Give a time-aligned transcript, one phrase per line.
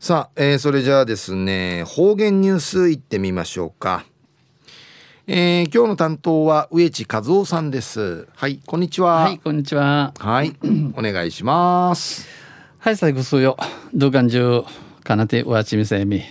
[0.00, 4.04] さあ、えー、それじゃあですね方言ニュースいってみましょうか。
[5.26, 8.28] えー、今日の担当は植地和夫さんです。
[8.36, 9.22] はいこんにちは。
[9.22, 10.14] はいこんにちは。
[10.16, 10.54] はい
[10.94, 12.28] お願いします。
[12.78, 13.56] はい最後数よ。
[13.92, 14.62] 動画中
[15.02, 16.22] かなてわちみせみ。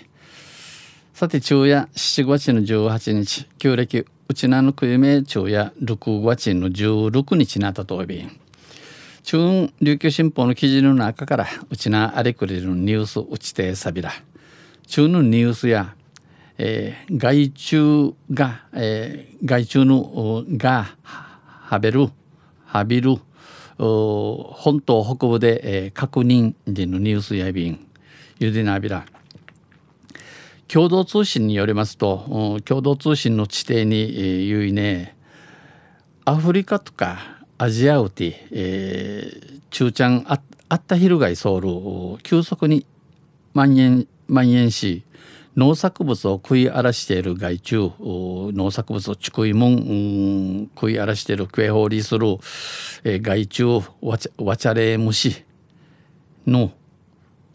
[1.13, 8.25] さて昼夜7月の18日旧暦うちなのくゆめ昼夜6月の16日になったとおび
[9.27, 14.13] 中琉球新報の記事の中からうちなあれくれるニュースうちてさびら
[14.87, 15.95] 中のニュースや、
[16.57, 22.07] えー、害虫が、えー、害虫のがはべる
[22.67, 23.17] はびる
[23.77, 27.85] 本島北部で、えー、確認でのニュースやびん
[28.39, 29.05] ゆでなびら。
[30.69, 35.17] 共同通信によりますと共同通信の地底に、言うね
[36.23, 40.39] アフリカとかアジアウティ、えー、中ちゃんあ
[40.69, 42.85] あったひるがいソウル急速に
[43.55, 45.03] 蔓延蔓延し
[45.55, 52.27] 農作物を食い荒らしている害虫農作物をちくいもん食い荒らしているクエホーリーする、
[53.03, 55.43] えー、害虫わちわちゃれ虫
[56.45, 56.71] の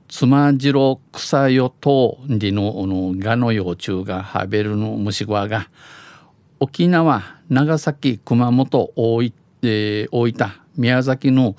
[0.09, 5.69] つまじろ草よとりののガの幼虫がハベルの虫ごわが
[6.59, 9.33] 沖縄長崎熊本大分,、
[9.63, 11.55] えー、大分宮崎の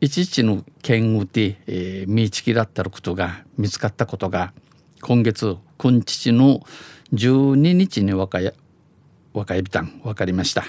[0.00, 4.52] 一地の県うて、えー、見ちきだったることが見つかったことが
[5.00, 6.60] 今月今日の
[7.12, 8.52] 12日に若い
[9.32, 10.64] 若いびたん分かりました。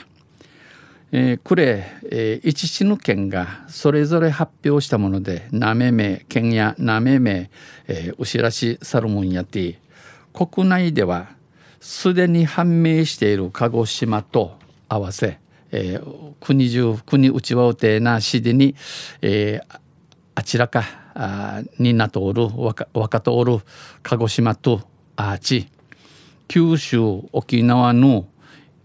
[1.12, 7.50] えー、これ、えー、一市の県がそれぞれ発表したものでなめめ県やなめめ、
[7.88, 9.80] えー、牛らしサルモンやて
[10.34, 11.30] 国内では
[11.80, 14.58] すでに判明している鹿児島と
[14.90, 15.40] 合わせ、
[15.72, 18.76] えー、国中国内輪うてな市でに、
[19.22, 19.80] えー、
[20.36, 23.60] あちらかあになとおる若若とおる
[24.04, 24.82] 鹿児島と
[25.16, 25.68] アーチ
[26.48, 27.00] 九州
[27.34, 28.28] 沖縄の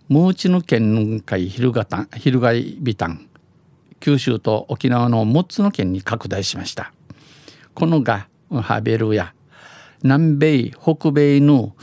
[0.08, 3.28] ムーチヌ県の海昼がた昼いビタン
[4.00, 6.92] 九州と沖縄の6つの県に拡大しました。
[7.74, 9.32] このがハベルや
[10.02, 11.74] 南米北米の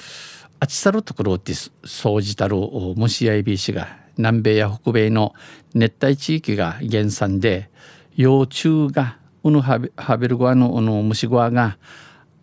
[0.59, 1.53] あちさるところって
[1.85, 2.57] 総じたる
[2.95, 5.33] 虫やいびしが南米や北米の
[5.73, 7.69] 熱帯地域が原産で
[8.15, 11.77] 幼虫がうぬハベルゴアのの虫ゴアが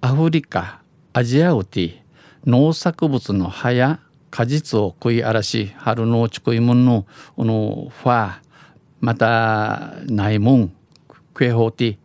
[0.01, 0.81] アフリカ
[1.13, 1.95] アジアウティ
[2.47, 4.01] 農作物の葉や
[4.31, 8.39] 果実を食い荒らし春のちこいもんのこのファー
[9.01, 10.73] またないもん
[11.35, 11.97] クエホーティ、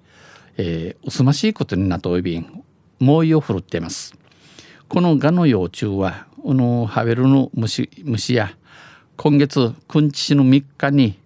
[0.58, 2.64] えー、薄ましいことになといびん
[3.00, 4.14] 猛威を振るっています。
[4.90, 8.56] このガの幼虫はこのハベルの虫虫や
[9.24, 11.20] 今月くんちしの3日に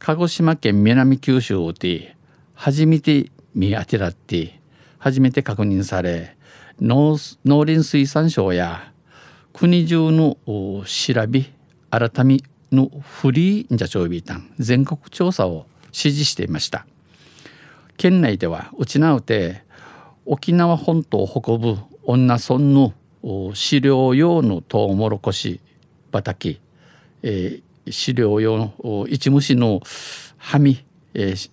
[0.00, 2.16] 鹿児島県南九州で
[2.52, 4.58] 初めて見当てらって
[4.98, 6.36] 初めて確認され
[6.80, 7.16] 農
[7.64, 8.92] 林水産省や
[9.52, 10.36] 国中の
[10.84, 10.84] 調
[11.28, 11.44] べ
[11.92, 12.38] 改め
[12.72, 16.88] のフリーンジャチョウビータン全国調査を指示していました。
[17.96, 19.62] 県内ではうちなうて
[20.24, 22.94] 沖縄本島北部女村の
[23.54, 25.60] 飼料用のトウモロコシ
[26.10, 26.60] 畑、
[27.28, 29.80] えー、飼料用の一虫の
[30.38, 31.50] はみ、えー、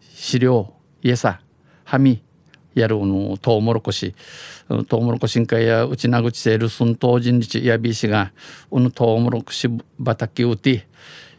[0.00, 1.40] 飼料餌
[1.84, 2.20] はみ
[2.74, 4.16] やるのトウモロコシ
[4.88, 8.32] トウモロコシんかやうちなぐちせるすんとうじんちやびしが
[8.72, 9.68] うぬトウモロコシ
[10.04, 10.88] 畑うて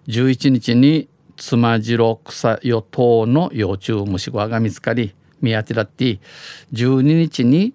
[0.08, 6.20] 11日につまじろ草よとうの幼虫虫ごが見つかり見当てらって
[6.72, 7.74] 12日に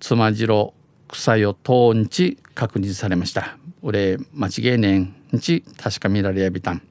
[0.00, 0.72] つまじろ
[1.08, 3.56] 草よとうんち確認されました。
[3.82, 6.82] 俺間違いねんち確か見られやびたん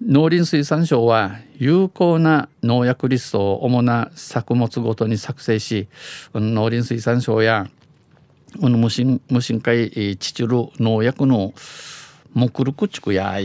[0.00, 5.88] 農林水産省は有効な農薬リストを主な作物ごとに作成し
[6.34, 7.68] 農林水産省や
[8.60, 11.54] 無心無心会チチル農薬の
[12.34, 13.36] 目録地区や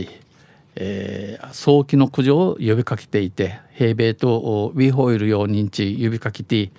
[0.76, 6.70] えー、早期の駆除を呼びかけていて平米とウィホイル用認知呼びかけて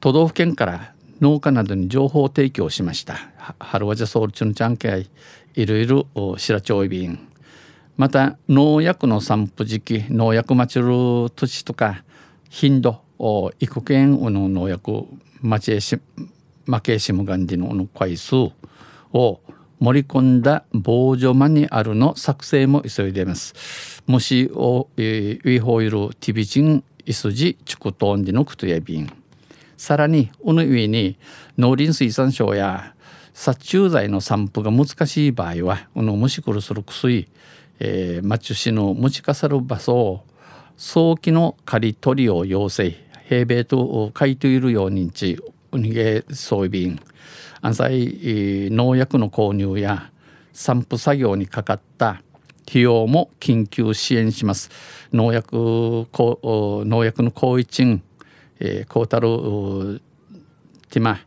[0.00, 0.91] 都道府県から
[1.22, 3.16] 農家などに情報提供しました。
[3.60, 5.06] 春はじゃソウルチュンチャンケ
[5.54, 7.28] いろいろ白町便
[7.96, 10.86] また農薬の散布時期農薬まちる
[11.30, 12.02] 土地とか
[12.50, 13.02] 頻度
[13.60, 15.06] 育犬の農薬
[15.40, 16.00] まちえし
[16.66, 18.34] 負けしむがんでの回数
[19.12, 19.40] を
[19.78, 24.02] 盛り込んだ防除マニュアルの作成も急いでいます。
[24.06, 29.21] もしおウィホイルティビチンイスジチクトンディのクトヤビン
[29.82, 31.18] さらにこの上に
[31.58, 32.94] 農林水産省や
[33.34, 37.26] 殺虫剤の散布が難しい場合はこの虫殺する薬
[37.80, 40.24] えー、マチュシの持ちかさる場所を
[40.76, 42.94] 早期の刈り取りを要請
[43.28, 45.40] 平米と書いているようにち
[45.72, 47.00] うにげ装備便
[47.60, 50.12] 安西農薬の購入や
[50.52, 52.22] 散布作業にかかった
[52.68, 54.70] 費用も緊急支援します。
[55.12, 58.02] 農薬農薬の行為賃、
[58.64, 59.28] えー、こうたる
[60.88, 61.18] ティマ、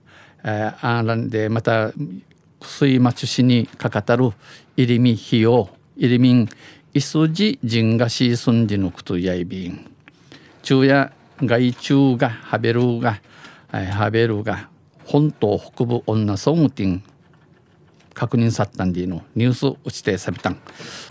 [0.45, 1.91] えー、あらんでまた
[2.61, 4.31] 水町市にかかたる
[4.77, 5.67] 入りみ費用
[5.97, 6.49] 入りみん
[6.93, 9.91] いすじ人がしすんじぬくとやいびん
[10.63, 11.11] 昼夜
[11.43, 13.19] 害虫がハベルが
[13.69, 14.69] ハベルが
[15.03, 17.03] 本島北部女ソングティン
[18.13, 20.57] 確認さったんでいいのニュース打ちてさびたん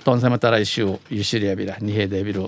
[0.03, 2.47] とんさまた来週ゆしりやびらにへでびる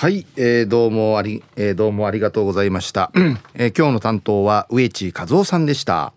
[0.00, 3.12] はい、えー、どうもあり、えー、どうもありがとうございました、
[3.52, 6.14] えー、今日の担当は植地和夫さんでした。